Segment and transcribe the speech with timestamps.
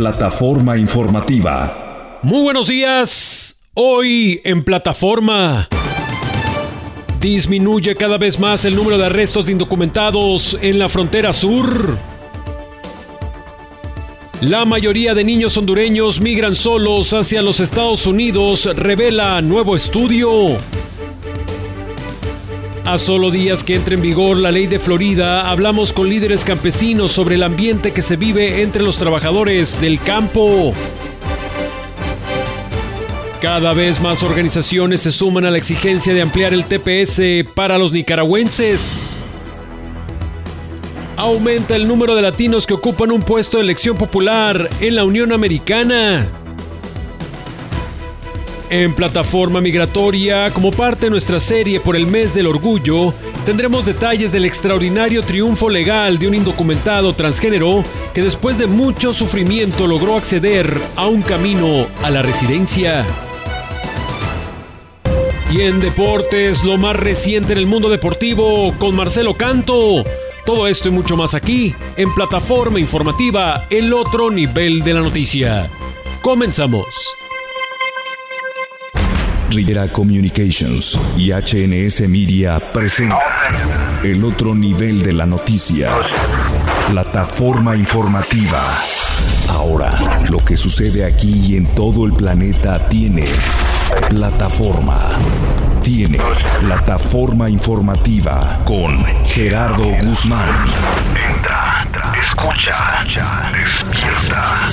[0.00, 2.18] Plataforma informativa.
[2.22, 3.56] Muy buenos días.
[3.74, 5.68] Hoy en plataforma.
[7.20, 11.98] Disminuye cada vez más el número de arrestos de indocumentados en la frontera sur.
[14.40, 20.56] La mayoría de niños hondureños migran solos hacia los Estados Unidos, revela nuevo estudio.
[22.84, 27.12] A solo días que entre en vigor la ley de Florida, hablamos con líderes campesinos
[27.12, 30.72] sobre el ambiente que se vive entre los trabajadores del campo.
[33.40, 37.92] Cada vez más organizaciones se suman a la exigencia de ampliar el TPS para los
[37.92, 39.22] nicaragüenses.
[41.16, 45.32] Aumenta el número de latinos que ocupan un puesto de elección popular en la Unión
[45.32, 46.26] Americana.
[48.70, 53.12] En plataforma migratoria, como parte de nuestra serie por el mes del orgullo,
[53.44, 57.82] tendremos detalles del extraordinario triunfo legal de un indocumentado transgénero
[58.14, 63.04] que después de mucho sufrimiento logró acceder a un camino a la residencia.
[65.52, 70.04] Y en deportes, lo más reciente en el mundo deportivo con Marcelo Canto.
[70.46, 75.68] Todo esto y mucho más aquí, en plataforma informativa, el otro nivel de la noticia.
[76.22, 76.86] Comenzamos.
[79.50, 83.18] Rivera Communications y HNS Media presenta
[84.04, 85.90] el otro nivel de la noticia.
[86.88, 88.62] Plataforma informativa.
[89.48, 93.26] Ahora, lo que sucede aquí y en todo el planeta tiene
[94.08, 95.00] plataforma.
[95.82, 96.20] Tiene
[96.60, 100.48] plataforma informativa con Gerardo Guzmán.
[101.28, 101.88] Entra,
[102.20, 103.04] escucha,
[103.52, 104.68] despierta.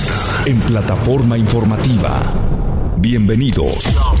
[0.46, 2.32] En plataforma informativa.
[3.00, 4.17] Bienvenidos.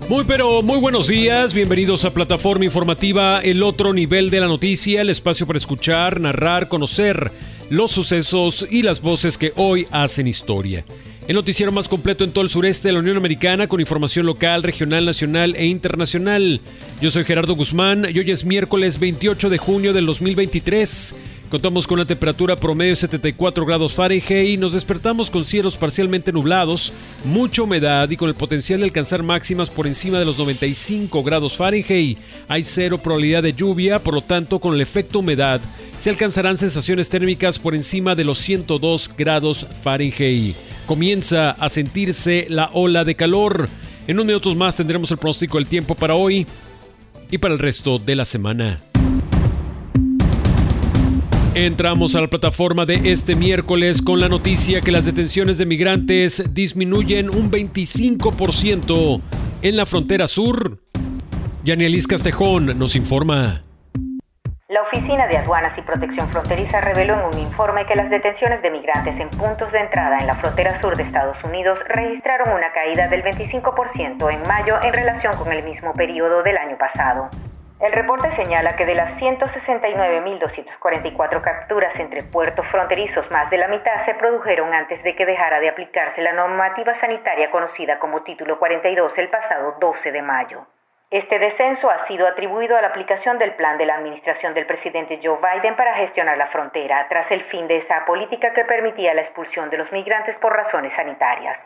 [0.08, 5.00] Muy pero muy buenos días, bienvenidos a Plataforma Informativa, el otro nivel de la noticia,
[5.00, 7.32] el espacio para escuchar, narrar, conocer
[7.70, 10.84] los sucesos y las voces que hoy hacen historia.
[11.26, 14.62] El noticiero más completo en todo el sureste de la Unión Americana con información local,
[14.62, 16.60] regional, nacional e internacional.
[17.00, 21.16] Yo soy Gerardo Guzmán y hoy es miércoles 28 de junio del 2023.
[21.50, 26.32] Contamos con una temperatura promedio de 74 grados Fahrenheit y nos despertamos con cielos parcialmente
[26.32, 26.92] nublados,
[27.24, 31.56] mucha humedad y con el potencial de alcanzar máximas por encima de los 95 grados
[31.56, 32.18] Fahrenheit.
[32.48, 35.60] Hay cero probabilidad de lluvia, por lo tanto, con el efecto humedad
[35.98, 40.56] se alcanzarán sensaciones térmicas por encima de los 102 grados Fahrenheit.
[40.86, 43.68] Comienza a sentirse la ola de calor.
[44.06, 46.46] En unos minutos más tendremos el pronóstico del tiempo para hoy
[47.30, 48.93] y para el resto de la semana.
[51.56, 56.52] Entramos a la plataforma de este miércoles con la noticia que las detenciones de migrantes
[56.52, 59.22] disminuyen un 25%
[59.62, 60.78] en la frontera sur.
[61.62, 63.62] Yanielis Castejón nos informa.
[64.66, 68.70] La Oficina de Aduanas y Protección Fronteriza reveló en un informe que las detenciones de
[68.72, 73.06] migrantes en puntos de entrada en la frontera sur de Estados Unidos registraron una caída
[73.06, 77.30] del 25% en mayo en relación con el mismo periodo del año pasado.
[77.80, 84.06] El reporte señala que de las 169.244 capturas entre puertos fronterizos, más de la mitad
[84.06, 89.12] se produjeron antes de que dejara de aplicarse la normativa sanitaria conocida como Título 42
[89.16, 90.64] el pasado 12 de mayo.
[91.10, 95.18] Este descenso ha sido atribuido a la aplicación del plan de la administración del presidente
[95.22, 99.22] Joe Biden para gestionar la frontera, tras el fin de esa política que permitía la
[99.22, 101.58] expulsión de los migrantes por razones sanitarias.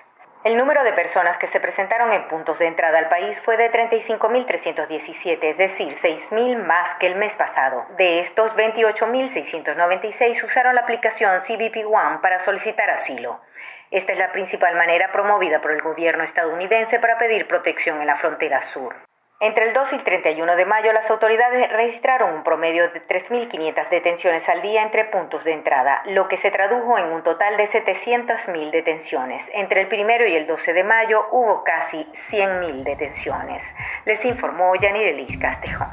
[0.48, 3.70] El número de personas que se presentaron en puntos de entrada al país fue de
[3.70, 7.84] 35.317, es decir, 6.000 más que el mes pasado.
[7.98, 13.38] De estos, 28.696 usaron la aplicación CBP One para solicitar asilo.
[13.90, 18.16] Esta es la principal manera promovida por el gobierno estadounidense para pedir protección en la
[18.16, 19.07] frontera sur.
[19.40, 23.88] Entre el 2 y el 31 de mayo, las autoridades registraron un promedio de 3.500
[23.88, 27.70] detenciones al día entre puntos de entrada, lo que se tradujo en un total de
[27.70, 29.40] 700.000 detenciones.
[29.54, 33.62] Entre el 1 y el 12 de mayo hubo casi 100.000 detenciones.
[34.06, 35.86] Les informó Yanirelis Castejón.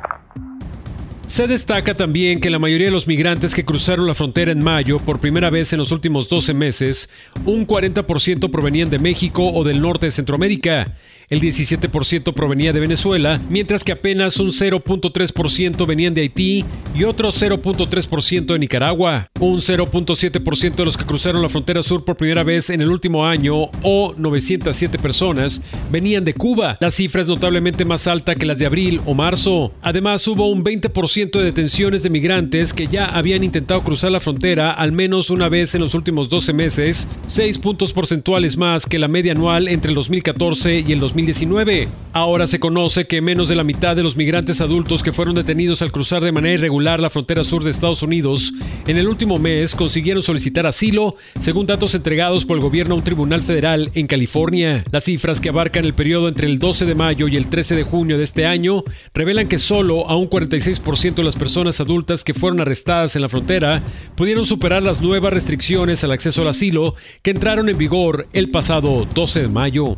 [1.27, 4.97] Se destaca también que la mayoría de los migrantes que cruzaron la frontera en mayo
[4.97, 7.13] por primera vez en los últimos 12 meses,
[7.45, 10.87] un 40% provenían de México o del norte de Centroamérica
[11.29, 16.63] el 17% provenía de Venezuela, mientras que apenas un 0.3% venían de Haití
[16.95, 19.29] y otro 0.3% de Nicaragua.
[19.39, 23.25] Un 0.7% de los que cruzaron la frontera sur por primera vez en el último
[23.25, 25.61] año, o 907 personas,
[25.91, 26.77] venían de Cuba.
[26.79, 29.73] La cifra es notablemente más alta que las de abril o marzo.
[29.81, 34.71] Además, hubo un 20% de detenciones de migrantes que ya habían intentado cruzar la frontera
[34.71, 39.07] al menos una vez en los últimos 12 meses, 6 puntos porcentuales más que la
[39.07, 41.14] media anual entre el 2014 y el 2015.
[41.15, 41.87] 2019.
[42.11, 45.81] Ahora se conoce que menos de la mitad de los migrantes adultos que fueron detenidos
[45.81, 48.53] al cruzar de manera irregular la frontera sur de Estados Unidos
[48.85, 53.03] en el último mes consiguieron solicitar asilo, según datos entregados por el gobierno a un
[53.03, 54.83] tribunal federal en California.
[54.91, 57.83] Las cifras que abarcan el periodo entre el 12 de mayo y el 13 de
[57.83, 58.83] junio de este año
[59.13, 63.29] revelan que solo a un 46% de las personas adultas que fueron arrestadas en la
[63.29, 63.81] frontera
[64.15, 69.07] pudieron superar las nuevas restricciones al acceso al asilo que entraron en vigor el pasado
[69.13, 69.97] 12 de mayo.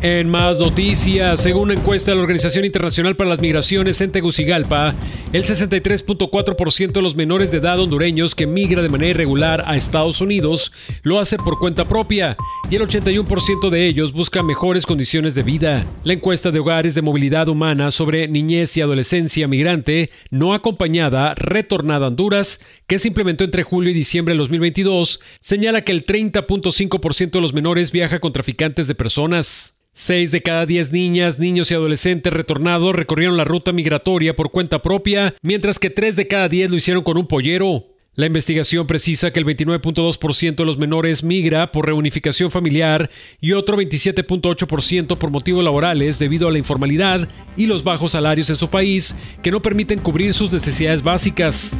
[0.00, 4.94] En más noticias, según una encuesta de la Organización Internacional para las Migraciones en Tegucigalpa,
[5.32, 10.20] el 63.4% de los menores de edad hondureños que migra de manera irregular a Estados
[10.20, 10.70] Unidos
[11.02, 12.36] lo hace por cuenta propia
[12.70, 15.84] y el 81% de ellos busca mejores condiciones de vida.
[16.04, 22.04] La encuesta de hogares de movilidad humana sobre niñez y adolescencia migrante no acompañada retornada
[22.04, 27.30] a Honduras, que se implementó entre julio y diciembre de 2022, señala que el 30.5%
[27.32, 29.74] de los menores viaja con traficantes de personas.
[30.00, 34.80] Seis de cada diez niñas, niños y adolescentes retornados recorrieron la ruta migratoria por cuenta
[34.80, 37.84] propia, mientras que tres de cada diez lo hicieron con un pollero.
[38.14, 43.10] La investigación precisa que el 29.2% de los menores migra por reunificación familiar
[43.40, 48.56] y otro 27.8% por motivos laborales debido a la informalidad y los bajos salarios en
[48.56, 51.76] su país que no permiten cubrir sus necesidades básicas.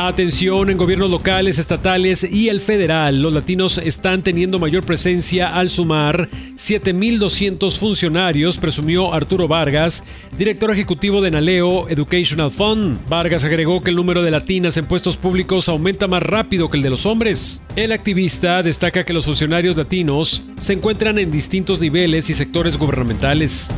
[0.00, 3.20] Atención en gobiernos locales, estatales y el federal.
[3.20, 10.04] Los latinos están teniendo mayor presencia al sumar 7.200 funcionarios, presumió Arturo Vargas,
[10.38, 12.96] director ejecutivo de Naleo Educational Fund.
[13.08, 16.84] Vargas agregó que el número de latinas en puestos públicos aumenta más rápido que el
[16.84, 17.60] de los hombres.
[17.74, 23.68] El activista destaca que los funcionarios latinos se encuentran en distintos niveles y sectores gubernamentales.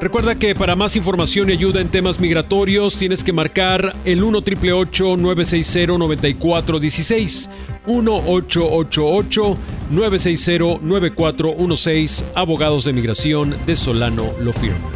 [0.00, 4.40] Recuerda que para más información y ayuda en temas migratorios tienes que marcar el 1
[4.40, 7.50] 960 9416
[7.86, 9.56] 1 888
[9.90, 14.90] 960 9416 Abogados de Migración de Solano Lo Firma.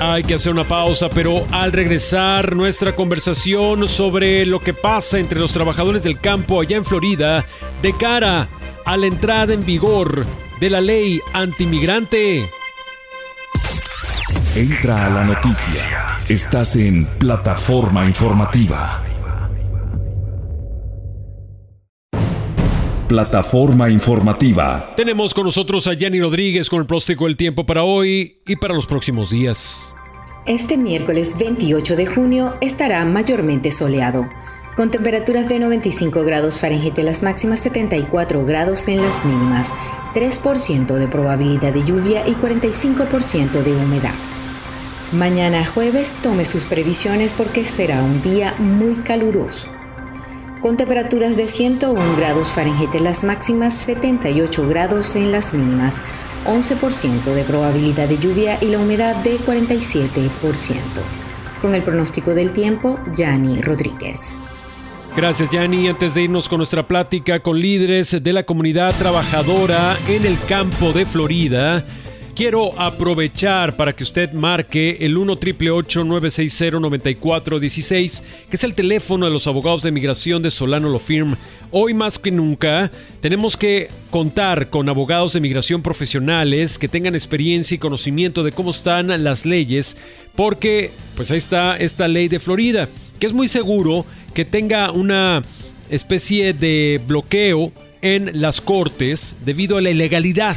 [0.00, 5.38] Hay que hacer una pausa, pero al regresar nuestra conversación sobre lo que pasa entre
[5.38, 7.46] los trabajadores del campo allá en Florida
[7.80, 8.48] de cara
[8.84, 10.26] a la entrada en vigor
[10.58, 12.50] de la ley antimigrante.
[14.54, 16.18] Entra a la noticia.
[16.28, 19.02] Estás en plataforma informativa.
[23.08, 24.92] Plataforma informativa.
[24.94, 28.74] Tenemos con nosotros a Yanni Rodríguez con el próstico del tiempo para hoy y para
[28.74, 29.90] los próximos días.
[30.44, 34.28] Este miércoles 28 de junio estará mayormente soleado,
[34.76, 39.72] con temperaturas de 95 grados Fahrenheit en las máximas 74 grados en las mínimas,
[40.14, 44.12] 3% de probabilidad de lluvia y 45% de humedad.
[45.12, 49.68] Mañana jueves tome sus previsiones porque será un día muy caluroso.
[50.62, 56.02] Con temperaturas de 101 grados Fahrenheit en las máximas, 78 grados en las mínimas,
[56.46, 60.30] 11% de probabilidad de lluvia y la humedad de 47%.
[61.60, 64.38] Con el pronóstico del tiempo, Yanni Rodríguez.
[65.14, 65.88] Gracias, Yanni.
[65.88, 70.94] Antes de irnos con nuestra plática con líderes de la comunidad trabajadora en el campo
[70.94, 71.84] de Florida,
[72.34, 79.32] quiero aprovechar para que usted marque el 1 960 9416 que es el teléfono de
[79.32, 81.36] los abogados de migración de Solano Lo Firm.
[81.70, 87.74] Hoy más que nunca tenemos que contar con abogados de migración profesionales que tengan experiencia
[87.74, 89.96] y conocimiento de cómo están las leyes,
[90.34, 95.42] porque pues ahí está esta ley de Florida, que es muy seguro que tenga una
[95.90, 100.56] especie de bloqueo en las cortes debido a la ilegalidad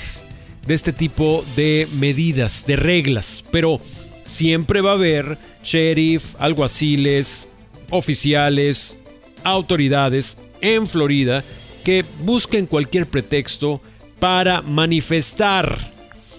[0.65, 3.43] de este tipo de medidas, de reglas.
[3.51, 3.79] Pero
[4.25, 7.48] siempre va a haber sheriff, alguaciles,
[7.89, 8.98] oficiales,
[9.43, 11.43] autoridades en Florida
[11.84, 13.81] que busquen cualquier pretexto
[14.19, 15.77] para manifestar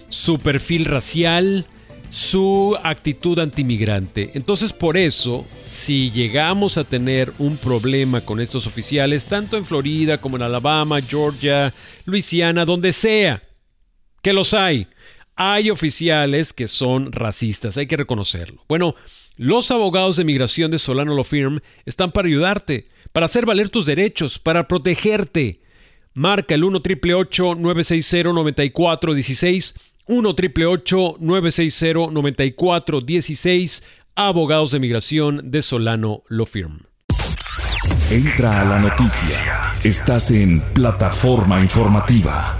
[0.08, 1.66] su perfil racial,
[2.10, 4.30] su actitud antimigrante.
[4.34, 10.18] Entonces por eso, si llegamos a tener un problema con estos oficiales, tanto en Florida
[10.18, 11.72] como en Alabama, Georgia,
[12.04, 13.42] Luisiana, donde sea,
[14.26, 14.88] que los hay,
[15.36, 18.60] hay oficiales que son racistas, hay que reconocerlo.
[18.68, 18.96] Bueno,
[19.36, 23.86] los abogados de migración de Solano Law Firm están para ayudarte, para hacer valer tus
[23.86, 25.60] derechos, para protegerte.
[26.12, 29.74] Marca el 1 960 9416
[30.06, 30.34] 1
[31.20, 33.84] 960 9416
[34.16, 36.80] Abogados de Migración de Solano Lo Firm.
[38.10, 39.72] Entra a la noticia.
[39.84, 42.58] Estás en plataforma informativa.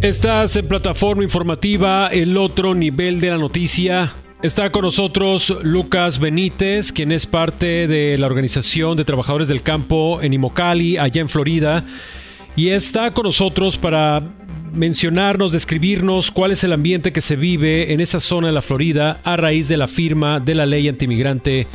[0.00, 4.12] Estás en plataforma informativa, el otro nivel de la noticia.
[4.42, 10.20] Está con nosotros Lucas Benítez, quien es parte de la Organización de Trabajadores del Campo
[10.20, 11.86] en Imocali, allá en Florida.
[12.54, 14.22] Y está con nosotros para
[14.74, 19.20] mencionarnos, describirnos cuál es el ambiente que se vive en esa zona de la Florida
[19.24, 21.66] a raíz de la firma de la ley antimigrante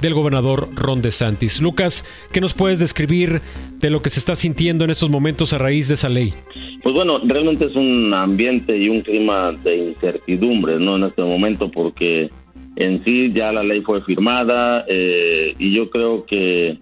[0.00, 1.60] del gobernador Ron DeSantis.
[1.60, 3.40] Lucas, ¿qué nos puedes describir
[3.78, 6.34] de lo que se está sintiendo en estos momentos a raíz de esa ley?
[6.82, 10.96] Pues bueno, realmente es un ambiente y un clima de incertidumbre, ¿no?
[10.96, 12.30] En este momento, porque
[12.76, 16.78] en sí ya la ley fue firmada eh, y yo creo que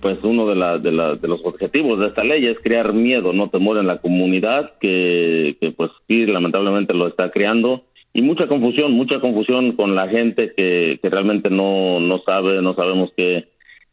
[0.00, 3.32] pues uno de, la, de, la, de, los objetivos de esta ley es crear miedo,
[3.34, 8.48] no temor en la comunidad, que, que pues sí, lamentablemente lo está creando, y mucha
[8.48, 13.48] confusión, mucha confusión con la gente que, que realmente no, no sabe, no sabemos qué,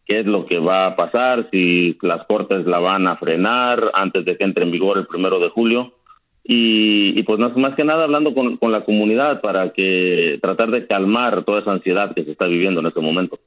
[0.06, 4.26] qué es lo que va a pasar, si las cortes la van a frenar antes
[4.26, 5.94] de que entre en vigor el primero de julio.
[6.50, 10.88] Y, pues más, más que nada hablando con, con la comunidad para que tratar de
[10.88, 13.38] calmar toda esa ansiedad que se está viviendo en este momento.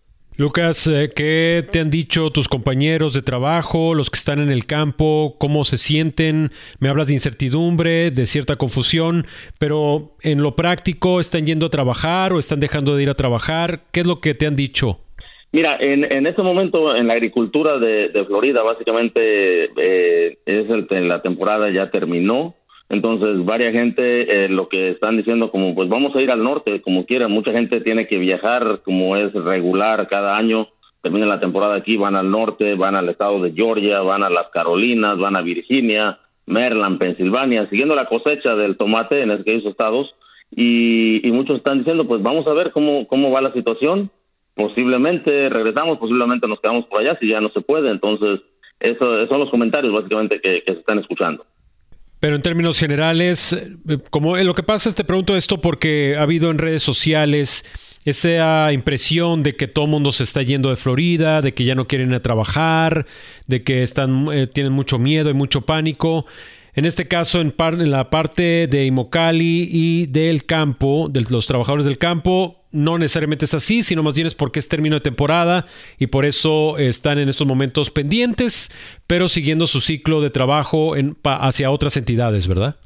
[0.40, 4.64] Lucas, eh, ¿qué te han dicho tus compañeros de trabajo, los que están en el
[4.64, 5.37] campo?
[5.38, 6.49] ¿Cómo se sienten?
[6.78, 9.26] Me hablas de incertidumbre, de cierta confusión,
[9.59, 13.80] pero en lo práctico, ¿están yendo a trabajar o están dejando de ir a trabajar?
[13.92, 15.00] ¿Qué es lo que te han dicho?
[15.52, 21.20] Mira, en, en este momento en la agricultura de, Florida, básicamente eh, es el, la
[21.20, 22.54] temporada ya terminó.
[22.90, 26.82] Entonces, varias gente eh, lo que están diciendo como, pues vamos a ir al norte,
[26.82, 27.28] como quiera.
[27.28, 30.66] Mucha gente tiene que viajar como es regular cada año.
[31.00, 34.49] Termina la temporada aquí, van al norte, van al estado de Georgia, van a las
[34.49, 40.12] Carolinas, van a Virginia, Maryland, Pensilvania, siguiendo la cosecha del tomate en esos estados.
[40.50, 44.11] Y, muchos están diciendo, pues vamos a ver cómo, cómo va la situación.
[44.56, 47.88] Posiblemente regresamos, posiblemente nos quedamos por allá si ya no se puede.
[47.88, 48.40] Entonces,
[48.80, 51.47] eso, esos son los comentarios básicamente que se están escuchando.
[52.20, 53.56] Pero en términos generales,
[54.10, 57.64] como lo que pasa es te pregunto esto porque ha habido en redes sociales
[58.04, 61.74] esa impresión de que todo el mundo se está yendo de Florida, de que ya
[61.74, 63.06] no quieren ir a trabajar,
[63.46, 66.26] de que están eh, tienen mucho miedo y mucho pánico.
[66.74, 71.86] En este caso, en, en la parte de Imocali y del campo, de los trabajadores
[71.86, 75.66] del campo, no necesariamente es así, sino más bien es porque es término de temporada
[75.98, 78.70] y por eso están en estos momentos pendientes,
[79.06, 82.76] pero siguiendo su ciclo de trabajo en, hacia otras entidades, ¿verdad?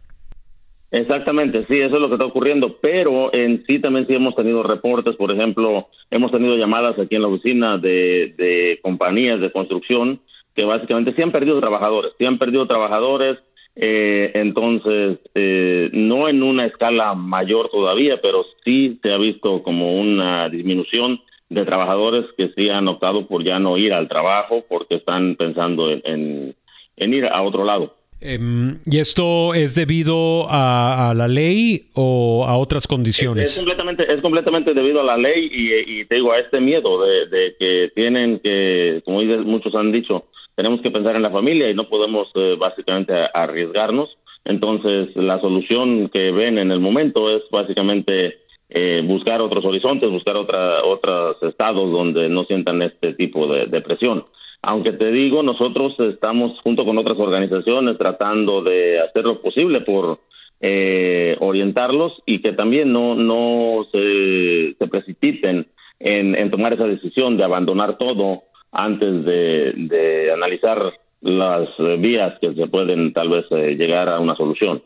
[0.91, 4.63] Exactamente, sí, eso es lo que está ocurriendo, pero en sí también sí hemos tenido
[4.63, 10.21] reportes, por ejemplo, hemos tenido llamadas aquí en la oficina de, de compañías de construcción
[10.55, 13.39] que básicamente sí han perdido trabajadores, sí han perdido trabajadores,
[13.77, 19.99] eh, entonces, eh, no en una escala mayor todavía, pero sí se ha visto como
[19.99, 24.97] una disminución de trabajadores que sí han optado por ya no ir al trabajo porque
[24.97, 26.55] están pensando en,
[26.97, 27.95] ir a otro lado.
[28.21, 33.51] Em, ¿Y esto es debido a, la ley o a otras condiciones?
[33.51, 37.05] Es, completamente, es completamente debido a la ley y, y te digo a este miedo
[37.05, 40.25] de, de que tienen que, como muchos han dicho,
[40.55, 44.17] tenemos que pensar en la familia y no podemos eh, básicamente arriesgarnos.
[44.45, 50.37] Entonces, la solución que ven en el momento es básicamente eh, buscar otros horizontes, buscar
[50.37, 54.25] otra, otros estados donde no sientan este tipo de, de presión.
[54.63, 60.21] Aunque te digo, nosotros estamos junto con otras organizaciones tratando de hacer lo posible por
[60.61, 65.67] eh, orientarlos y que también no, no se, se precipiten
[66.01, 71.69] en, en, tomar esa decisión de abandonar todo antes de, analizar las
[72.01, 74.83] vías que se pueden tal vez eh, llegar a una solución.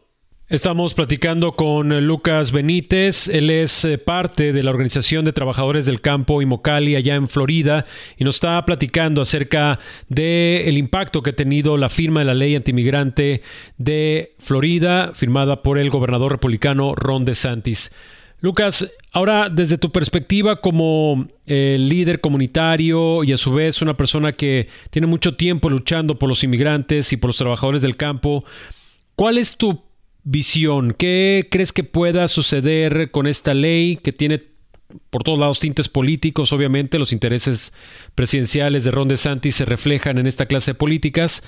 [0.48, 6.00] Estamos platicando con Lucas Benítez, él es eh, parte de la Organización de Trabajadores del
[6.00, 7.84] Campo Imocali allá en Florida
[8.16, 9.78] y nos está platicando acerca
[10.08, 13.40] del el impacto que ha tenido la firma de la ley antimigrante
[13.76, 17.90] de Florida, firmada por el gobernador republicano Ron DeSantis.
[18.40, 24.32] Lucas, ahora desde tu perspectiva como eh, líder comunitario y a su vez una persona
[24.32, 28.44] que tiene mucho tiempo luchando por los inmigrantes y por los trabajadores del campo,
[29.14, 29.82] ¿cuál es tu
[30.24, 30.92] visión?
[30.92, 34.42] ¿Qué crees que pueda suceder con esta ley que tiene
[35.10, 36.52] por todos lados tintes políticos?
[36.52, 37.72] Obviamente los intereses
[38.14, 41.42] presidenciales de Ron DeSantis se reflejan en esta clase de políticas.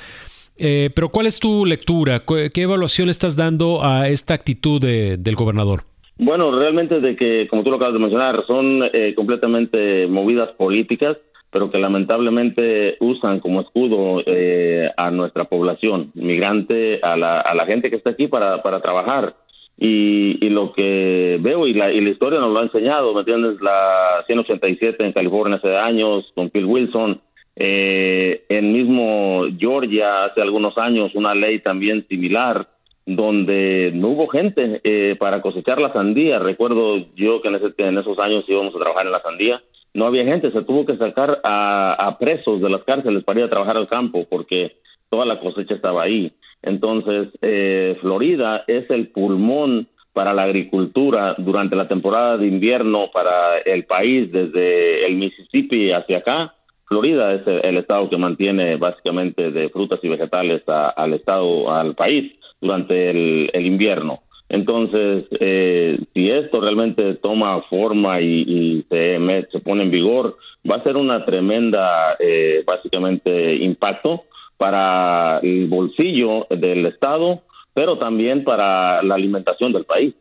[0.56, 2.24] Eh, pero ¿cuál es tu lectura?
[2.24, 5.89] ¿Qué evaluación estás dando a esta actitud de, del gobernador?
[6.22, 11.16] Bueno, realmente de que, como tú lo acabas de mencionar, son eh, completamente movidas políticas
[11.50, 17.66] pero que lamentablemente usan como escudo eh, a nuestra población migrante, a la, a la
[17.66, 19.34] gente que está aquí para, para trabajar.
[19.76, 23.20] Y, y lo que veo y la, y la historia nos lo ha enseñado, ¿me
[23.20, 23.60] entiendes?
[23.62, 27.20] La 187 en California hace años con Phil Wilson,
[27.56, 32.68] eh, en mismo Georgia hace algunos años una ley también similar
[33.06, 36.38] donde no hubo gente eh, para cosechar la sandía.
[36.38, 40.06] Recuerdo yo que en, ese, en esos años íbamos a trabajar en la sandía no
[40.06, 43.76] había gente, se tuvo que sacar a, presos de las cárceles para ir a trabajar
[43.76, 44.76] al campo porque
[45.08, 46.32] toda la cosecha estaba ahí.
[46.62, 53.58] Entonces, eh, Florida es el pulmón para la agricultura durante la temporada de invierno para
[53.58, 56.54] el país, desde el Mississippi hacia acá.
[56.86, 62.32] Florida es el, estado que mantiene básicamente de frutas y vegetales al estado, al país
[62.60, 64.20] durante el invierno.
[64.50, 69.16] Entonces, eh, si esto realmente toma forma y, se,
[69.52, 70.36] se, pone en vigor,
[70.68, 74.24] va a ser una tremenda, eh, básicamente, impacto
[74.56, 77.42] para el bolsillo del Estado,
[77.72, 80.14] pero también para la alimentación del país.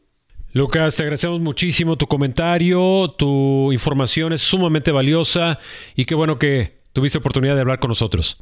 [0.53, 5.57] Lucas, te agradecemos muchísimo tu comentario, tu información es sumamente valiosa
[5.95, 8.37] y qué bueno que tuviste oportunidad de hablar con nosotros.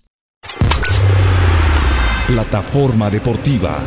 [2.27, 3.81] Plataforma Deportiva.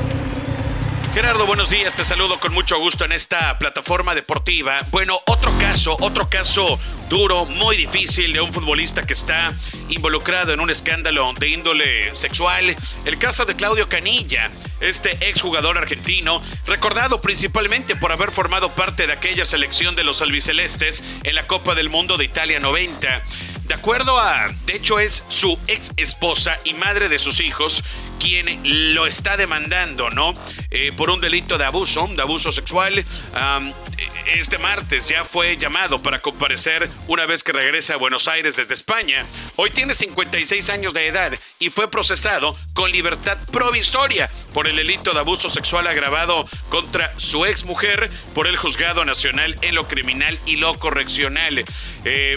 [1.14, 4.80] Gerardo, buenos días, te saludo con mucho gusto en esta plataforma deportiva.
[4.90, 6.76] Bueno, otro caso, otro caso
[7.08, 9.54] duro, muy difícil de un futbolista que está
[9.88, 12.74] involucrado en un escándalo de índole sexual.
[13.04, 14.50] El caso de Claudio Canilla,
[14.80, 21.04] este exjugador argentino, recordado principalmente por haber formado parte de aquella selección de los albicelestes
[21.22, 23.22] en la Copa del Mundo de Italia 90.
[23.64, 27.82] De acuerdo a, de hecho es su ex esposa y madre de sus hijos
[28.20, 30.34] quien lo está demandando, ¿no?
[30.70, 33.04] Eh, por un delito de abuso, de abuso sexual.
[34.34, 38.74] este martes ya fue llamado para comparecer una vez que regresa a Buenos Aires desde
[38.74, 39.24] España.
[39.56, 45.12] Hoy tiene 56 años de edad y fue procesado con libertad provisoria por el delito
[45.12, 50.38] de abuso sexual agravado contra su ex mujer por el Juzgado Nacional en lo Criminal
[50.46, 51.64] y lo Correccional.
[52.04, 52.36] Eh,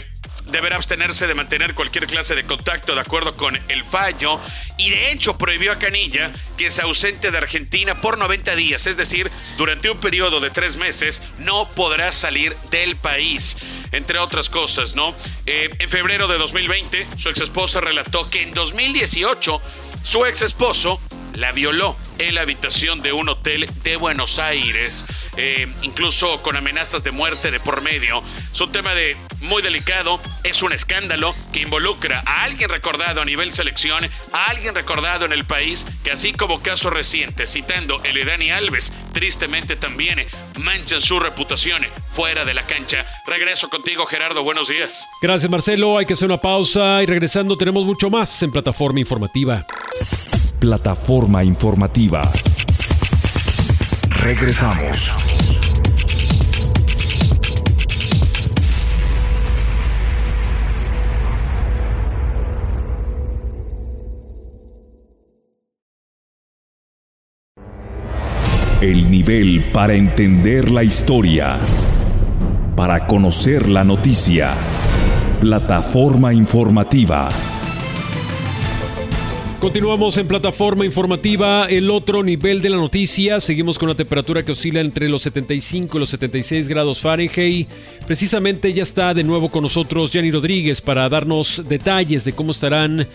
[0.52, 4.40] deberá abstenerse de mantener cualquier clase de contacto de acuerdo con el fallo
[4.78, 8.98] y de hecho prohibió a Canilla que se ausente de Argentina por 90 días, es
[8.98, 13.58] decir, durante un periodo de tres meses no podrá salir del país,
[13.92, 15.16] entre otras cosas, ¿no?
[15.46, 19.62] Eh, en febrero de 2020, su ex esposa relató que en 2018
[20.04, 21.02] su ex esposo
[21.38, 25.06] la violó en la habitación de un hotel de Buenos Aires,
[25.38, 28.24] eh, incluso con amenazas de muerte de por medio.
[28.52, 33.26] Es un tema de muy delicado, es un escándalo que involucra a alguien recordado a
[33.26, 38.16] nivel selección, a alguien recordado en el país, que así como casos recientes, citando el
[38.16, 40.26] de Dani Alves, tristemente también
[40.60, 43.06] manchan su reputación fuera de la cancha.
[43.28, 45.08] Regreso contigo, Gerardo, buenos días.
[45.22, 46.00] Gracias, Marcelo.
[46.00, 49.64] Hay que hacer una pausa y regresando tenemos mucho más en plataforma informativa.
[50.60, 52.20] Plataforma informativa.
[54.10, 55.16] Regresamos.
[68.82, 71.60] El nivel para entender la historia.
[72.76, 74.56] Para conocer la noticia.
[75.40, 77.30] Plataforma informativa.
[79.60, 83.40] Continuamos en plataforma informativa, el otro nivel de la noticia.
[83.40, 87.68] Seguimos con la temperatura que oscila entre los 75 y los 76 grados Fahrenheit.
[88.06, 93.08] Precisamente ya está de nuevo con nosotros Yanni Rodríguez para darnos detalles de cómo estarán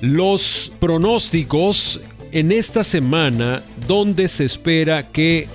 [0.00, 5.48] los pronósticos en esta semana, donde se espera que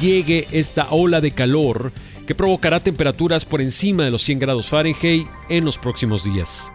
[0.00, 1.92] llegue esta ola de calor
[2.26, 6.72] que provocará temperaturas por encima de los 100 grados Fahrenheit en los próximos días.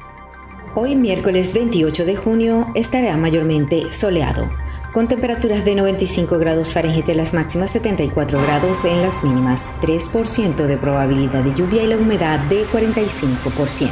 [0.76, 4.48] Hoy miércoles 28 de junio estará mayormente soleado,
[4.94, 10.68] con temperaturas de 95 grados Fahrenheit en las máximas 74 grados en las mínimas, 3%
[10.68, 13.90] de probabilidad de lluvia y la humedad de 45%.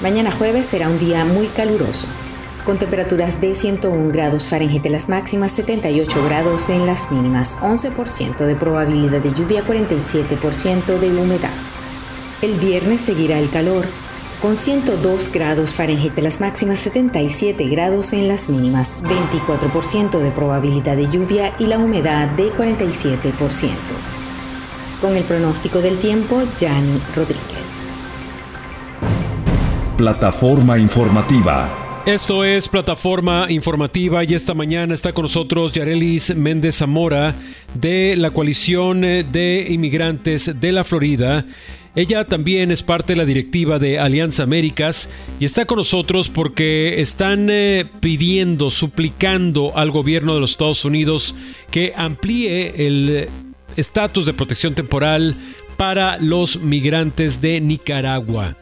[0.00, 2.06] Mañana jueves será un día muy caluroso,
[2.64, 8.46] con temperaturas de 101 grados Fahrenheit en las máximas, 78 grados en las mínimas, 11%
[8.46, 11.52] de probabilidad de lluvia, 47% de humedad.
[12.40, 13.84] El viernes seguirá el calor,
[14.44, 20.98] con 102 grados Fahrenheit en las máximas, 77 grados en las mínimas, 24% de probabilidad
[20.98, 23.70] de lluvia y la humedad de 47%.
[25.00, 27.86] Con el pronóstico del tiempo, Yanni Rodríguez.
[29.96, 37.34] Plataforma informativa esto es plataforma informativa y esta mañana está con nosotros Yarelis Méndez Zamora
[37.72, 41.46] de la coalición de inmigrantes de la Florida.
[41.96, 47.00] Ella también es parte de la directiva de Alianza Américas y está con nosotros porque
[47.00, 51.36] están eh, pidiendo, suplicando al gobierno de los Estados Unidos
[51.70, 53.28] que amplíe el
[53.76, 55.36] estatus de protección temporal
[55.76, 58.56] para los migrantes de Nicaragua.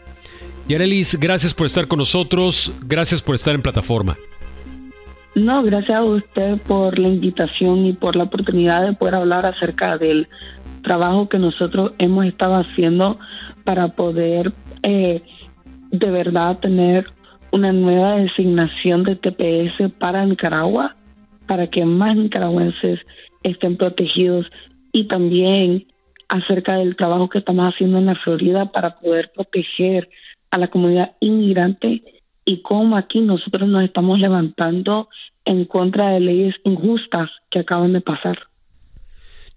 [0.69, 4.17] Yarelis, gracias por estar con nosotros, gracias por estar en plataforma.
[5.35, 9.97] No, gracias a usted por la invitación y por la oportunidad de poder hablar acerca
[9.97, 10.29] del
[10.83, 13.19] trabajo que nosotros hemos estado haciendo
[13.65, 15.23] para poder eh,
[15.91, 17.07] de verdad tener
[17.53, 20.97] una nueva designación de TPS para Nicaragua,
[21.47, 23.01] para que más nicaragüenses
[23.43, 24.47] estén protegidos
[24.93, 25.87] y también
[26.29, 30.09] acerca del trabajo que estamos haciendo en la Florida para poder proteger
[30.51, 32.03] a la comunidad inmigrante
[32.45, 35.09] y cómo aquí nosotros nos estamos levantando
[35.45, 38.39] en contra de leyes injustas que acaban de pasar.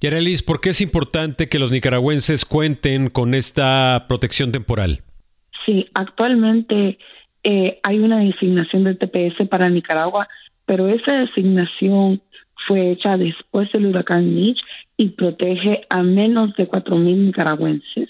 [0.01, 4.99] Yarelis, ¿por qué es importante que los nicaragüenses cuenten con esta protección temporal?
[5.65, 6.97] Sí, actualmente
[7.43, 10.27] eh, hay una designación del TPS para Nicaragua,
[10.65, 12.21] pero esa designación
[12.67, 14.59] fue hecha después del huracán Mitch
[14.97, 18.09] y protege a menos de 4.000 nicaragüenses.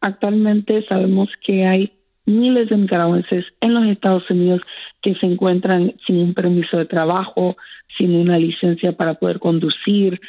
[0.00, 1.92] Actualmente sabemos que hay
[2.26, 4.60] miles de nicaragüenses en los Estados Unidos
[5.02, 7.56] que se encuentran sin un permiso de trabajo,
[7.96, 10.20] sin una licencia para poder conducir,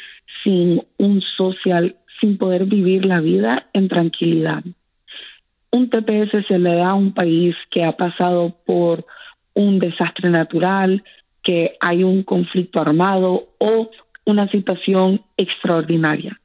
[0.42, 4.62] sin un social, sin poder vivir la vida en tranquilidad.
[5.70, 9.04] Un TPS se le da a un país que ha pasado por
[9.54, 11.02] un desastre natural,
[11.42, 13.90] que hay un conflicto armado o
[14.24, 16.40] una situación extraordinaria.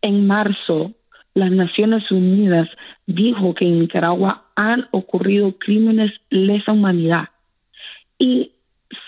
[0.00, 0.92] En marzo,
[1.34, 2.68] las Naciones Unidas
[3.06, 7.28] dijo que en Nicaragua han ocurrido crímenes lesa humanidad
[8.18, 8.52] y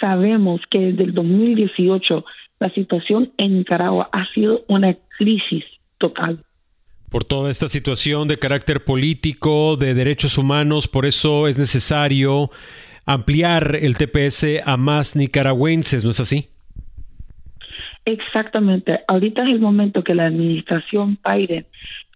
[0.00, 2.24] sabemos que desde el 2018
[2.60, 5.64] la situación en Nicaragua ha sido una crisis
[5.98, 6.44] total.
[7.10, 12.50] Por toda esta situación de carácter político, de derechos humanos, por eso es necesario
[13.06, 16.46] ampliar el TPS a más nicaragüenses, ¿no es así?
[18.04, 19.00] Exactamente.
[19.08, 21.66] Ahorita es el momento que la administración Biden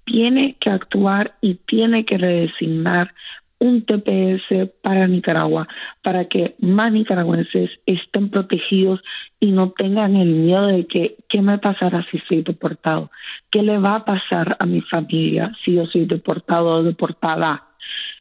[0.04, 3.12] tiene que actuar y tiene que redesignar
[3.58, 5.66] un TPS para Nicaragua,
[6.02, 9.00] para que más nicaragüenses estén protegidos
[9.40, 13.10] y no tengan el miedo de que qué me pasará si soy deportado,
[13.50, 17.68] qué le va a pasar a mi familia si yo soy deportado o deportada,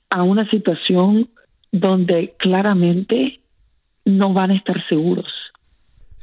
[0.09, 1.29] a una situación
[1.71, 3.39] donde claramente
[4.05, 5.42] no van a estar seguros.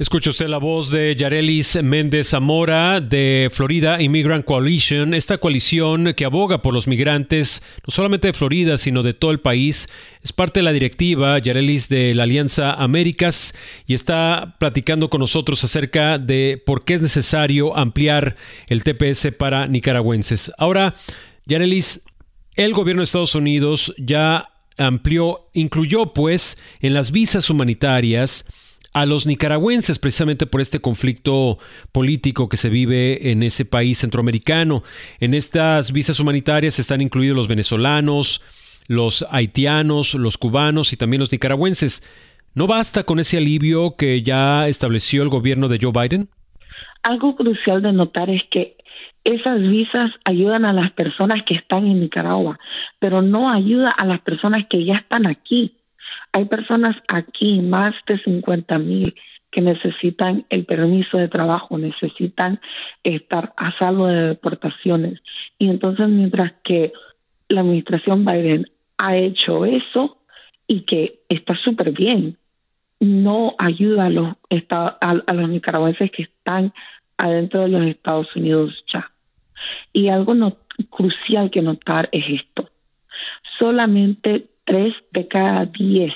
[0.00, 6.24] Escucha usted la voz de Yarelis Méndez Zamora de Florida Immigrant Coalition, esta coalición que
[6.24, 9.90] aboga por los migrantes, no solamente de Florida, sino de todo el país.
[10.22, 13.52] Es parte de la directiva, Yarelis, de la Alianza Américas,
[13.86, 18.36] y está platicando con nosotros acerca de por qué es necesario ampliar
[18.68, 20.50] el TPS para nicaragüenses.
[20.56, 20.94] Ahora,
[21.44, 22.00] Yarelis,
[22.56, 28.46] el gobierno de Estados Unidos ya amplió, incluyó pues en las visas humanitarias,
[28.92, 31.59] a los nicaragüenses precisamente por este conflicto
[31.92, 34.83] político que se vive en ese país centroamericano.
[35.20, 38.42] En estas visas humanitarias están incluidos los venezolanos,
[38.88, 42.03] los haitianos, los cubanos y también los nicaragüenses.
[42.55, 46.29] ¿No basta con ese alivio que ya estableció el gobierno de Joe Biden?
[47.03, 48.76] Algo crucial de notar es que
[49.24, 52.59] esas visas ayudan a las personas que están en Nicaragua,
[52.98, 55.76] pero no ayuda a las personas que ya están aquí.
[56.33, 59.14] Hay personas aquí, más de 50 mil,
[59.51, 62.61] que necesitan el permiso de trabajo, necesitan
[63.03, 65.21] estar a salvo de deportaciones.
[65.59, 66.93] Y entonces, mientras que
[67.49, 70.19] la administración Biden ha hecho eso
[70.66, 72.37] y que está súper bien,
[73.01, 74.35] no ayuda a los,
[74.71, 76.73] a, los nicaragüenses que están
[77.16, 79.11] adentro de los Estados Unidos ya.
[79.93, 80.59] Y algo no,
[80.90, 82.71] crucial que notar es esto.
[83.59, 86.14] Solamente tres de cada diez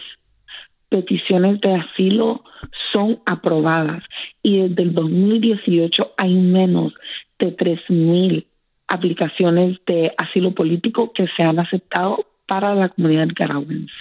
[0.88, 2.44] peticiones de asilo
[2.92, 4.04] son aprobadas
[4.42, 6.92] y desde el 2018 hay menos
[7.38, 8.46] de 3.000
[8.86, 13.92] aplicaciones de asilo político que se han aceptado para la comunidad nicaragüense.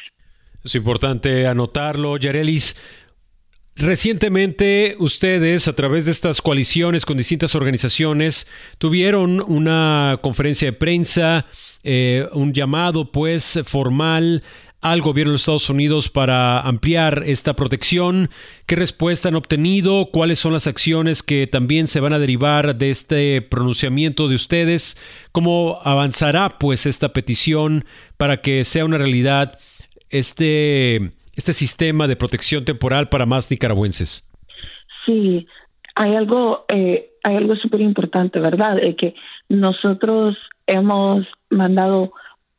[0.63, 2.75] Es importante anotarlo, Yarelis.
[3.75, 8.45] Recientemente ustedes, a través de estas coaliciones con distintas organizaciones,
[8.77, 11.47] tuvieron una conferencia de prensa,
[11.83, 14.43] eh, un llamado pues formal
[14.83, 18.29] al gobierno de Estados Unidos para ampliar esta protección?
[18.67, 20.09] ¿Qué respuesta han obtenido?
[20.11, 24.97] ¿Cuáles son las acciones que también se van a derivar de este pronunciamiento de ustedes?
[25.31, 27.85] ¿Cómo avanzará pues esta petición
[28.17, 29.57] para que sea una realidad
[30.09, 34.29] este, este sistema de protección temporal para más nicaragüenses?
[35.05, 35.47] Sí,
[35.95, 38.77] hay algo, eh, hay algo súper importante, ¿verdad?
[38.97, 39.15] que
[39.49, 42.13] nosotros hemos mandado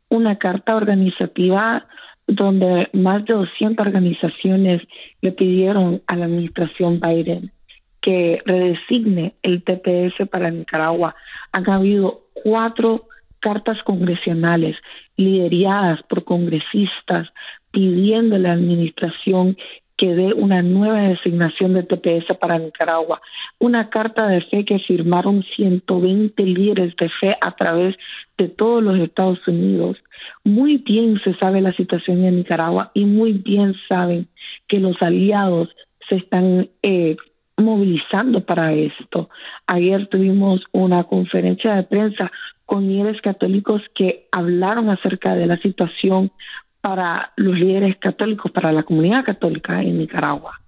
[0.09, 1.87] una carta organizativa
[2.27, 4.83] donde más de 200 organizaciones
[5.21, 7.53] le pidieron a la administración Biden
[8.01, 11.15] que redesigne el TPS para Nicaragua.
[11.53, 13.09] Han habido cuatro
[13.41, 14.77] cartas congresionales
[15.17, 17.29] lideradas por congresistas
[17.75, 19.57] pidiendo a la administración
[19.97, 23.21] que dé una nueva designación de TPS para Nicaragua.
[23.59, 27.95] Una carta de fe que firmaron 120 líderes de fe a través
[28.39, 29.97] de todos los Estados Unidos.
[30.43, 34.27] Muy bien se sabe la situación en Nicaragua y muy bien saben
[34.69, 35.69] que los aliados
[36.09, 37.17] se están eh,
[37.57, 39.29] movilizando para esto.
[39.67, 42.33] Ayer tuvimos una conferencia de prensa
[42.67, 46.33] con líderes católicos que hablaron acerca de la situación
[46.85, 50.61] para los líderes católicos, para la comunidad católica en Nicaragua.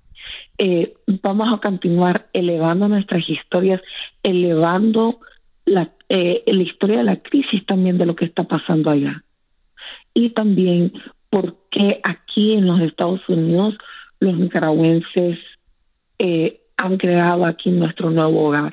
[0.56, 3.82] Eh, vamos a continuar elevando nuestras historias,
[4.22, 5.20] elevando
[5.66, 9.22] la, eh, la historia de la crisis también de lo que está pasando allá.
[10.14, 10.94] Y también
[11.28, 13.74] porque aquí en los Estados Unidos
[14.18, 15.38] los nicaragüenses
[16.18, 18.72] eh, han creado aquí nuestro nuevo hogar.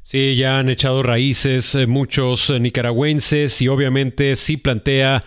[0.00, 5.20] Sí, ya han echado raíces muchos nicaragüenses y obviamente sí plantea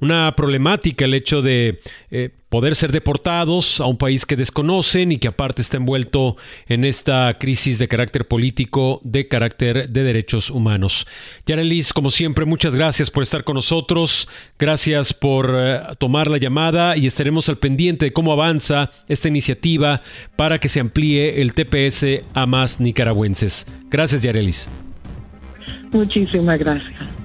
[0.00, 1.78] una problemática el hecho de
[2.10, 6.36] eh, poder ser deportados a un país que desconocen y que aparte está envuelto
[6.66, 11.06] en esta crisis de carácter político, de carácter de derechos humanos.
[11.46, 16.96] Yarelis, como siempre, muchas gracias por estar con nosotros, gracias por eh, tomar la llamada
[16.96, 20.02] y estaremos al pendiente de cómo avanza esta iniciativa
[20.36, 23.66] para que se amplíe el TPS a más nicaragüenses.
[23.88, 24.68] Gracias, Yarelis.
[25.92, 27.19] Muchísimas gracias.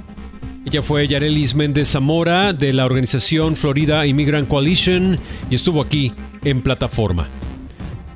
[0.66, 6.12] Ella fue Yarelis Méndez Zamora de la organización Florida Immigrant Coalition y estuvo aquí
[6.44, 7.28] en plataforma.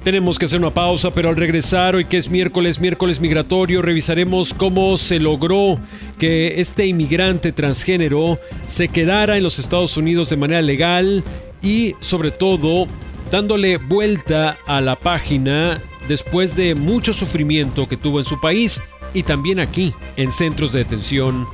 [0.03, 4.55] Tenemos que hacer una pausa, pero al regresar, hoy que es miércoles, miércoles migratorio, revisaremos
[4.55, 5.79] cómo se logró
[6.17, 11.23] que este inmigrante transgénero se quedara en los Estados Unidos de manera legal
[11.61, 12.87] y sobre todo
[13.29, 18.81] dándole vuelta a la página después de mucho sufrimiento que tuvo en su país
[19.13, 21.45] y también aquí en centros de detención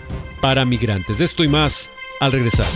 [0.45, 1.17] para migrantes.
[1.17, 2.67] De esto y más al regresar.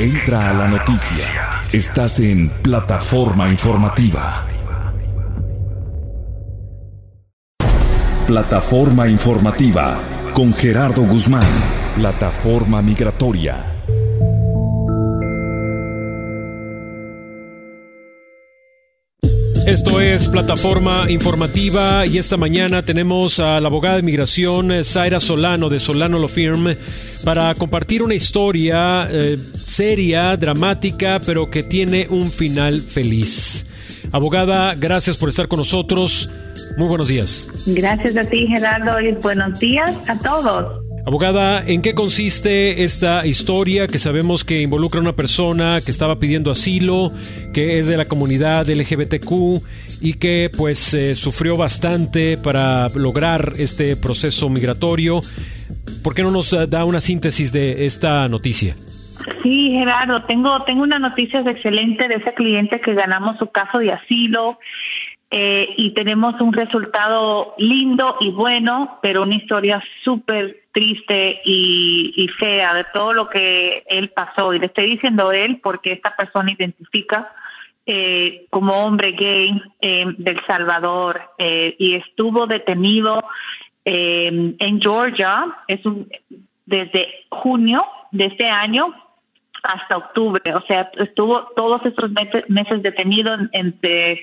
[0.00, 1.24] Entra a la noticia.
[1.72, 4.44] Estás en plataforma informativa.
[8.26, 10.00] Plataforma informativa
[10.34, 11.46] con Gerardo Guzmán.
[11.94, 13.79] Plataforma migratoria.
[19.70, 25.20] Esto es Plataforma Informativa y esta mañana tenemos a la abogada de inmigración eh, Zaira
[25.20, 26.74] Solano de Solano Law Firm
[27.22, 33.64] para compartir una historia eh, seria, dramática, pero que tiene un final feliz.
[34.10, 36.28] Abogada, gracias por estar con nosotros.
[36.76, 37.48] Muy buenos días.
[37.66, 40.79] Gracias a ti, Gerardo, y buenos días a todos.
[41.06, 46.18] Abogada, ¿en qué consiste esta historia que sabemos que involucra a una persona que estaba
[46.18, 47.12] pidiendo asilo,
[47.54, 49.62] que es de la comunidad LGBTQ
[50.02, 55.22] y que pues eh, sufrió bastante para lograr este proceso migratorio?
[56.02, 58.76] ¿Por qué no nos da una síntesis de esta noticia?
[59.42, 63.92] Sí, Gerardo, tengo, tengo una noticia excelente de ese cliente que ganamos su caso de
[63.92, 64.58] asilo
[65.32, 72.74] eh, y tenemos un resultado lindo y bueno, pero una historia súper triste y, fea
[72.74, 74.52] de todo lo que él pasó.
[74.52, 77.32] Y le estoy diciendo él porque esta persona identifica
[77.86, 83.24] eh, como hombre gay eh, del Salvador y estuvo detenido
[83.84, 86.08] en Georgia es un,
[86.66, 88.94] desde junio de este año
[89.62, 90.54] hasta octubre.
[90.54, 94.22] O sea, estuvo todos esos meses, meses detenido entre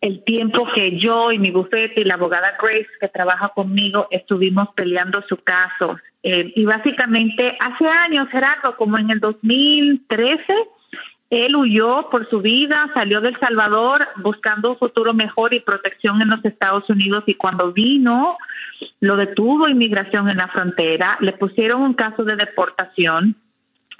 [0.00, 4.68] el tiempo que yo y mi bufete y la abogada Grace que trabaja conmigo estuvimos
[4.74, 5.96] peleando su caso.
[6.22, 10.54] Eh, y básicamente hace años, Gerardo, como en el 2013,
[11.30, 16.28] él huyó por su vida, salió del Salvador buscando un futuro mejor y protección en
[16.28, 18.38] los Estados Unidos y cuando vino
[19.00, 23.36] lo detuvo inmigración en la frontera, le pusieron un caso de deportación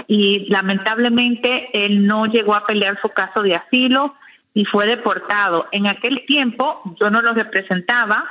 [0.07, 4.15] y lamentablemente él no llegó a pelear su caso de asilo
[4.55, 5.67] y fue deportado.
[5.73, 8.25] En aquel tiempo yo no lo representaba.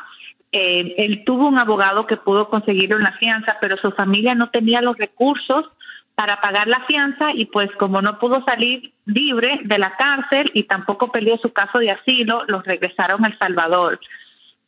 [0.53, 4.81] Eh, él tuvo un abogado que pudo conseguirle una fianza, pero su familia no tenía
[4.81, 5.65] los recursos
[6.15, 10.63] para pagar la fianza y pues como no pudo salir libre de la cárcel y
[10.63, 13.99] tampoco peleó su caso de asilo, los regresaron a El Salvador.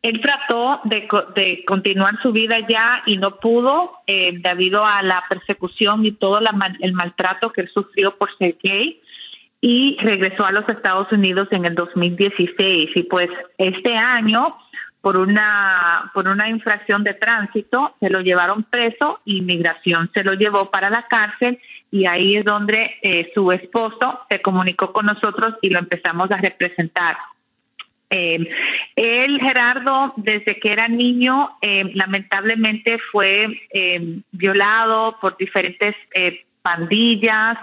[0.01, 5.23] Él trató de, de continuar su vida ya y no pudo eh, debido a la
[5.29, 6.39] persecución y todo
[6.79, 9.01] el maltrato que él sufrió por ser gay
[9.67, 14.55] y regresó a los Estados Unidos en el 2016 y pues este año
[15.01, 20.35] por una por una infracción de tránsito se lo llevaron preso y migración se lo
[20.35, 25.55] llevó para la cárcel y ahí es donde eh, su esposo se comunicó con nosotros
[25.63, 27.17] y lo empezamos a representar.
[28.11, 28.47] Eh,
[28.95, 33.47] él, Gerardo, desde que era niño, eh, lamentablemente fue
[34.31, 35.95] violado por diferentes
[36.61, 37.57] pandillas,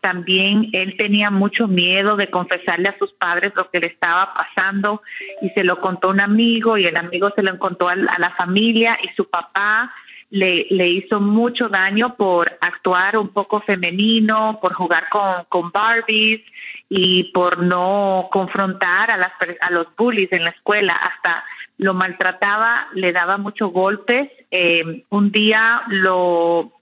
[0.00, 5.02] también él tenía mucho miedo de confesarle a sus padres lo que le estaba pasando
[5.42, 8.98] y se lo contó un amigo y el amigo se lo contó a, la familia
[9.02, 9.92] y su papá
[10.30, 16.42] le, le, hizo mucho daño por actuar un poco femenino, por jugar con, con Barbies
[16.88, 20.94] y por no confrontar a, las, a los bullies en la escuela.
[20.94, 21.44] Hasta
[21.78, 24.30] lo maltrataba, le daba muchos golpes.
[24.50, 26.75] Eh, un día lo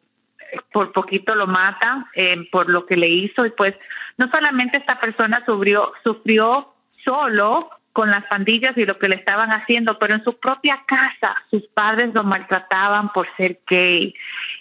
[0.72, 3.74] por poquito lo mata eh, por lo que le hizo y pues
[4.16, 9.52] no solamente esta persona sufrió, sufrió solo con las pandillas y lo que le estaban
[9.52, 14.12] haciendo, pero en su propia casa sus padres lo maltrataban por ser gay.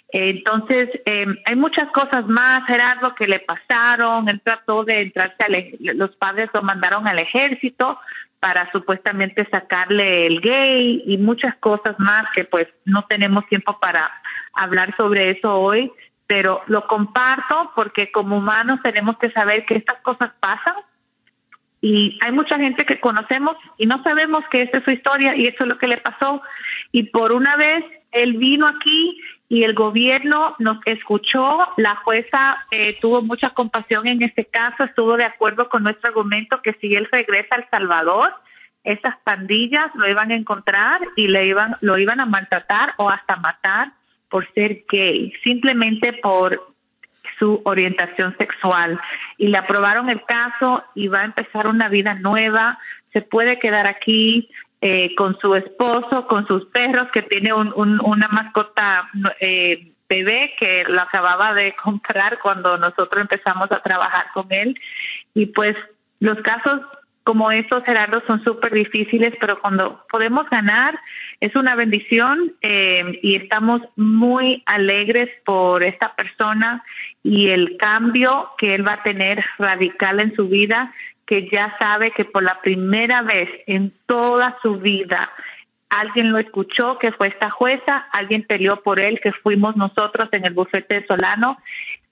[0.08, 4.28] Entonces, eh, hay muchas cosas más, Gerardo, que le pasaron.
[4.28, 7.98] Él trató de entrarse, al, los padres lo mandaron al ejército
[8.44, 14.12] para supuestamente sacarle el gay y muchas cosas más que pues no tenemos tiempo para
[14.52, 15.90] hablar sobre eso hoy,
[16.26, 20.74] pero lo comparto porque como humanos tenemos que saber que estas cosas pasan
[21.80, 25.46] y hay mucha gente que conocemos y no sabemos que esta es su historia y
[25.46, 26.42] eso es lo que le pasó.
[26.92, 32.96] Y por una vez él vino aquí y el gobierno nos escuchó, la jueza eh,
[33.00, 37.06] tuvo mucha compasión en este caso, estuvo de acuerdo con nuestro argumento que si él
[37.10, 38.34] regresa a El Salvador,
[38.84, 43.36] estas pandillas lo iban a encontrar y le iban, lo iban a maltratar o hasta
[43.36, 43.92] matar
[44.28, 46.74] por ser gay, simplemente por
[47.38, 49.00] su orientación sexual.
[49.38, 52.78] Y le aprobaron el caso y va a empezar una vida nueva,
[53.12, 54.50] se puede quedar aquí,
[54.86, 59.08] eh, con su esposo, con sus perros, que tiene un, una mascota
[59.40, 64.78] eh, bebé que lo acababa de comprar cuando nosotros empezamos a trabajar con él.
[65.32, 65.74] Y pues
[66.20, 66.82] los casos
[67.22, 71.00] como estos, Gerardo, son súper difíciles, pero cuando podemos ganar
[71.40, 76.84] es una bendición eh, y estamos muy alegres por esta persona
[77.22, 80.92] y el cambio que él va a tener radical en su vida
[81.26, 85.30] que ya sabe que por la primera vez en toda su vida
[85.88, 90.44] alguien lo escuchó, que fue esta jueza, alguien peleó por él, que fuimos nosotros en
[90.44, 91.58] el bufete de Solano,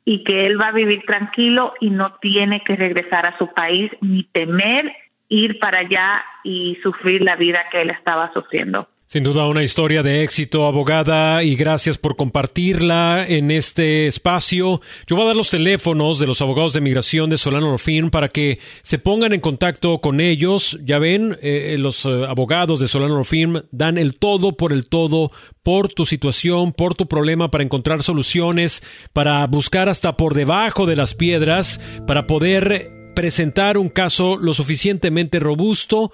[0.04, 3.90] y que él va a vivir tranquilo y no tiene que regresar a su país
[4.00, 4.92] ni temer
[5.28, 8.88] ir para allá y sufrir la vida que él estaba sufriendo.
[9.12, 14.80] Sin duda una historia de éxito, abogada, y gracias por compartirla en este espacio.
[15.06, 18.30] Yo voy a dar los teléfonos de los abogados de migración de Solano Firm para
[18.30, 20.78] que se pongan en contacto con ellos.
[20.82, 25.28] Ya ven, eh, los eh, abogados de Solano Firm dan el todo por el todo
[25.62, 28.82] por tu situación, por tu problema, para encontrar soluciones,
[29.12, 35.38] para buscar hasta por debajo de las piedras, para poder presentar un caso lo suficientemente
[35.38, 36.12] robusto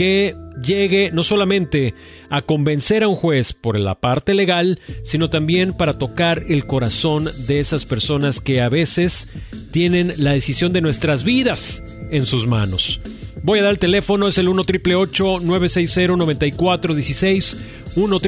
[0.00, 0.34] que
[0.64, 1.92] llegue no solamente
[2.30, 7.28] a convencer a un juez por la parte legal, sino también para tocar el corazón
[7.46, 9.28] de esas personas que a veces
[9.72, 13.02] tienen la decisión de nuestras vidas en sus manos.
[13.42, 17.58] Voy a dar el teléfono, es el 1 960 9416
[17.96, 18.20] 1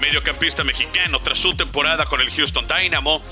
[0.00, 3.22] mediocampista mexicano, tras su temporada con el Houston Dynamo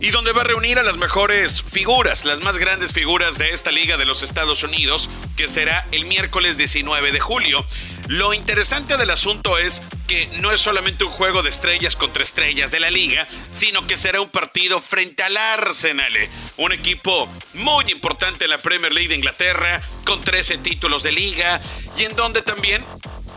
[0.00, 3.70] y donde va a reunir a las mejores figuras, las más grandes figuras de esta
[3.70, 7.64] liga de los Estados Unidos, que será el miércoles 19 de julio.
[8.08, 12.70] Lo interesante del asunto es que no es solamente un juego de estrellas contra estrellas
[12.70, 16.14] de la liga, sino que será un partido frente al Arsenal,
[16.56, 21.60] un equipo muy importante en la Premier League de Inglaterra, con 13 títulos de liga,
[21.98, 22.82] y en donde también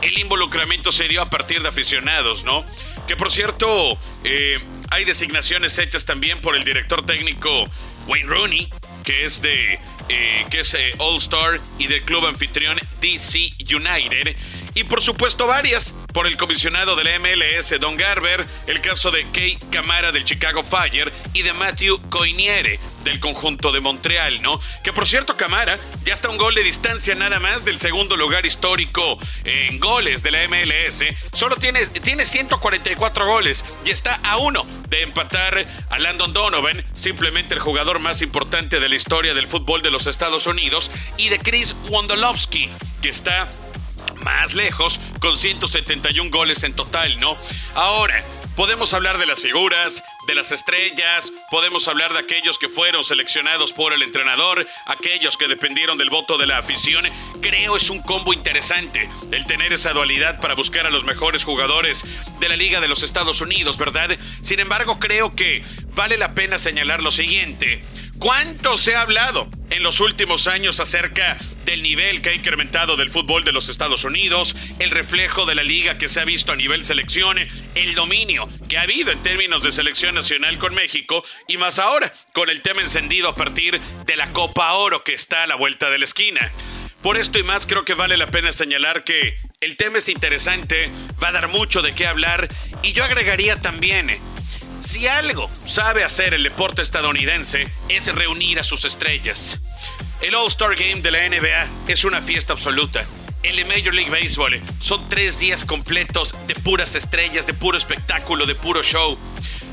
[0.00, 2.64] el involucramiento se dio a partir de aficionados, ¿no?
[3.06, 4.58] Que por cierto, eh,
[4.90, 7.68] hay designaciones hechas también por el director técnico
[8.06, 8.70] Wayne Rooney,
[9.04, 14.36] que es de eh, que es eh, All Star y del club anfitrión DC United.
[14.74, 19.26] Y por supuesto varias por el comisionado de la MLS, Don Garber, el caso de
[19.30, 24.58] Kay Camara del Chicago Fire y de Matthew Coiniere del conjunto de Montreal, ¿no?
[24.82, 28.46] Que por cierto, Camara ya está un gol de distancia nada más del segundo lugar
[28.46, 31.04] histórico en goles de la MLS.
[31.32, 37.54] Solo tiene, tiene 144 goles y está a uno de empatar a Landon Donovan, simplemente
[37.54, 41.38] el jugador más importante de la historia del fútbol de los Estados Unidos, y de
[41.38, 42.68] Chris Wondolowski,
[43.00, 43.48] que está
[44.24, 47.36] más lejos con 171 goles en total, ¿no?
[47.74, 48.22] Ahora,
[48.56, 53.72] Podemos hablar de las figuras, de las estrellas, podemos hablar de aquellos que fueron seleccionados
[53.72, 57.06] por el entrenador, aquellos que dependieron del voto de la afición.
[57.40, 62.04] Creo es un combo interesante el tener esa dualidad para buscar a los mejores jugadores
[62.40, 64.18] de la Liga de los Estados Unidos, ¿verdad?
[64.42, 65.64] Sin embargo, creo que
[65.94, 67.82] vale la pena señalar lo siguiente.
[68.18, 73.10] ¿Cuánto se ha hablado en los últimos años acerca del nivel que ha incrementado del
[73.10, 76.56] fútbol de los Estados Unidos, el reflejo de la liga que se ha visto a
[76.56, 77.38] nivel selección,
[77.74, 82.12] el dominio que ha habido en términos de selección nacional con México y más ahora
[82.32, 85.90] con el tema encendido a partir de la Copa Oro que está a la vuelta
[85.90, 86.52] de la esquina?
[87.02, 90.90] Por esto y más creo que vale la pena señalar que el tema es interesante,
[91.22, 92.48] va a dar mucho de qué hablar
[92.82, 94.10] y yo agregaría también
[94.82, 99.58] si algo sabe hacer el deporte estadounidense es reunir a sus estrellas.
[100.20, 103.04] El All-Star Game de la NBA es una fiesta absoluta.
[103.42, 108.54] El Major League Baseball son tres días completos de puras estrellas, de puro espectáculo, de
[108.54, 109.18] puro show.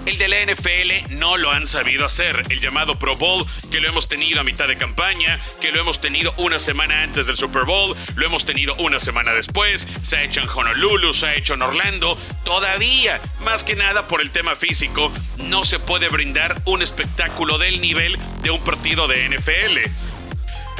[0.10, 2.42] El de la NFL no lo han sabido hacer.
[2.50, 6.02] El llamado Pro Bowl, que lo hemos tenido a mitad de campaña, que lo hemos
[6.02, 10.24] tenido una semana antes del Super Bowl, lo hemos tenido una semana después, se ha
[10.24, 12.18] hecho en Honolulu, se ha hecho en Orlando.
[12.44, 17.80] Todavía, más que nada por el tema físico, no se puede brindar un espectáculo del
[17.80, 20.09] nivel de un partido de NFL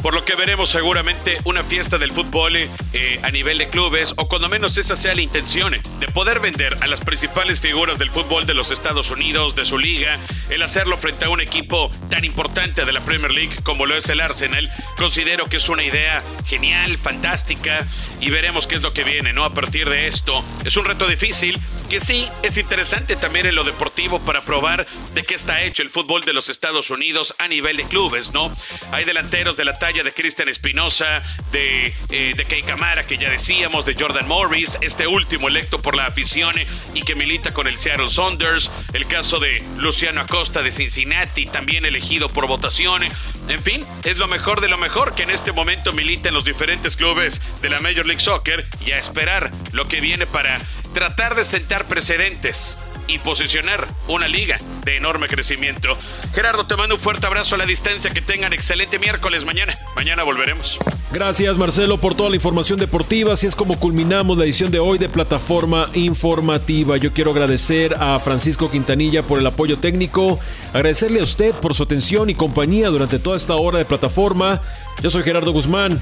[0.02, 4.28] por lo que veremos seguramente una fiesta del fútbol eh, a nivel de clubes, o
[4.28, 8.46] cuando menos esa sea la intención, de poder vender a las principales figuras del fútbol
[8.46, 10.18] de los Estados Unidos, de su liga,
[10.50, 14.10] el hacerlo frente a un equipo tan importante de la Premier League como lo es
[14.10, 17.86] el Arsenal, considero que es una idea genial, fantástica,
[18.20, 19.44] y veremos qué es lo que viene, ¿no?
[19.44, 23.64] A partir de esto, es un reto difícil, que sí, es interesante también en lo
[23.64, 27.78] deportivo para probar de qué está hecho el fútbol de los Estados Unidos a nivel
[27.78, 28.56] de clubes, ¿no?
[28.92, 33.86] Hay delanteros de la de Cristian Espinosa, de, eh, de Kei Camara, que ya decíamos,
[33.86, 36.54] de Jordan Morris, este último electo por la afición
[36.94, 41.86] y que milita con el Seattle Saunders, el caso de Luciano Acosta de Cincinnati, también
[41.86, 43.04] elegido por votación.
[43.48, 46.46] En fin, es lo mejor de lo mejor que en este momento milita en los
[46.46, 50.62] diferentes clubes de la Major League Soccer y a esperar lo que viene para
[50.94, 52.78] tratar de sentar precedentes
[53.10, 55.98] y posicionar una liga de enorme crecimiento.
[56.34, 58.12] Gerardo, te mando un fuerte abrazo a la distancia.
[58.12, 59.74] Que tengan excelente miércoles mañana.
[59.96, 60.80] Mañana volveremos.
[61.12, 63.34] Gracias Marcelo por toda la información deportiva.
[63.34, 66.98] Así es como culminamos la edición de hoy de Plataforma Informativa.
[66.98, 70.40] Yo quiero agradecer a Francisco Quintanilla por el apoyo técnico,
[70.74, 74.62] agradecerle a usted por su atención y compañía durante toda esta hora de plataforma.
[75.02, 76.00] Yo soy Gerardo Guzmán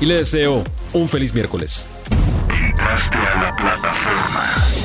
[0.00, 1.88] y le deseo un feliz miércoles.
[2.48, 4.81] Entraste a la plataforma.